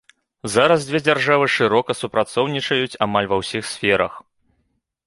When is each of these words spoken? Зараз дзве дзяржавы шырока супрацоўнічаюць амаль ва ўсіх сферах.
Зараз 0.53 0.87
дзве 0.87 1.01
дзяржавы 1.07 1.49
шырока 1.57 1.91
супрацоўнічаюць 2.01 2.99
амаль 3.09 3.31
ва 3.35 3.41
ўсіх 3.45 3.63
сферах. 3.75 4.13